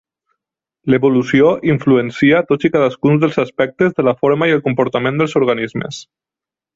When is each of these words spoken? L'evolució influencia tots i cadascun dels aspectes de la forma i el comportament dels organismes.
L'evolució 0.93 1.49
influencia 1.73 2.41
tots 2.51 2.69
i 2.69 2.71
cadascun 2.77 3.21
dels 3.25 3.37
aspectes 3.43 3.93
de 3.99 4.07
la 4.11 4.15
forma 4.23 4.49
i 4.53 4.57
el 4.57 4.65
comportament 4.69 5.21
dels 5.23 5.37
organismes. 5.41 6.01